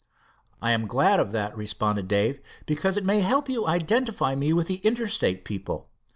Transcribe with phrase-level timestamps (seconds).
[0.63, 4.65] "I am glad of that," responded Dave, "because it may help you identify me with
[4.65, 5.91] the Inter state people.